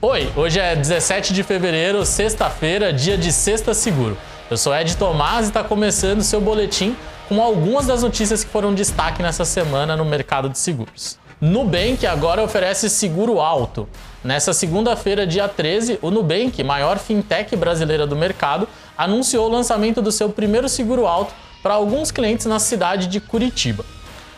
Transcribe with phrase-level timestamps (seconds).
[0.00, 4.16] Oi, hoje é 17 de fevereiro, sexta-feira, dia de Sexta Seguro.
[4.48, 6.96] Eu sou Ed Tomás e está começando seu boletim
[7.28, 11.18] com algumas das notícias que foram destaque nessa semana no mercado de seguros.
[11.40, 13.88] Nubank agora oferece seguro alto.
[14.22, 20.12] Nessa segunda-feira, dia 13, o Nubank, maior fintech brasileira do mercado, anunciou o lançamento do
[20.12, 23.84] seu primeiro seguro alto para alguns clientes na cidade de Curitiba.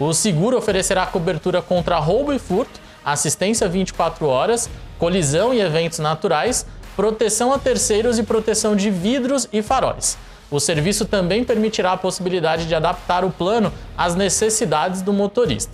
[0.00, 4.70] O seguro oferecerá cobertura contra roubo e furto, assistência 24 horas,
[5.02, 6.64] colisão e eventos naturais,
[6.94, 10.16] proteção a terceiros e proteção de vidros e faróis.
[10.48, 15.72] O serviço também permitirá a possibilidade de adaptar o plano às necessidades do motorista.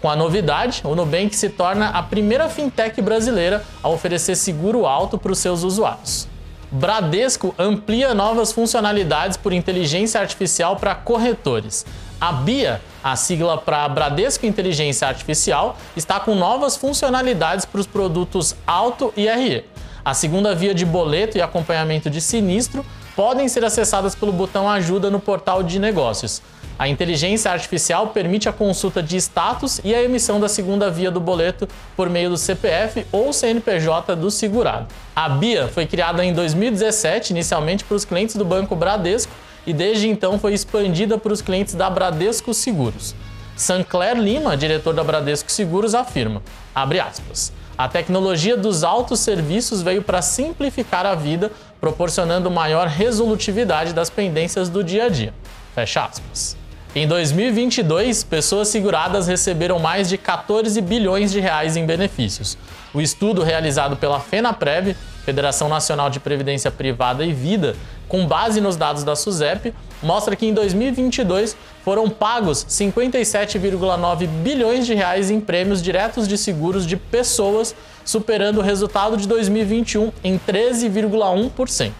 [0.00, 5.18] Com a novidade, o Nubank se torna a primeira fintech brasileira a oferecer seguro alto
[5.18, 6.28] para os seus usuários.
[6.70, 11.84] Bradesco amplia novas funcionalidades por inteligência artificial para corretores.
[12.20, 18.56] A BIA, a sigla para Bradesco Inteligência Artificial, está com novas funcionalidades para os produtos
[18.66, 19.64] Auto e RE.
[20.04, 22.84] A segunda via de boleto e acompanhamento de sinistro
[23.18, 26.40] podem ser acessadas pelo botão Ajuda no portal de negócios.
[26.78, 31.18] A inteligência artificial permite a consulta de status e a emissão da segunda via do
[31.18, 34.86] boleto por meio do CPF ou CNPJ do segurado.
[35.16, 39.32] A BIA foi criada em 2017, inicialmente para os clientes do Banco Bradesco,
[39.66, 43.16] e desde então foi expandida para os clientes da Bradesco Seguros.
[43.56, 46.40] Sancler Lima, diretor da Bradesco Seguros, afirma,
[46.72, 54.10] aspas, a tecnologia dos altos serviços veio para simplificar a vida, proporcionando maior resolutividade das
[54.10, 55.32] pendências do dia a dia.
[55.76, 56.56] Fecha aspas.
[56.92, 62.58] Em 2022, pessoas seguradas receberam mais de 14 bilhões de reais em benefícios.
[62.92, 64.96] O estudo realizado pela FenaPrev,
[65.28, 67.76] Federação Nacional de Previdência Privada e Vida,
[68.08, 71.54] com base nos dados da SUSEP, mostra que em 2022
[71.84, 77.74] foram pagos 57,9 bilhões de reais em prêmios diretos de seguros de pessoas,
[78.06, 81.92] superando o resultado de 2021 em 13,1%.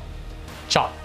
[0.68, 1.03] Tchau!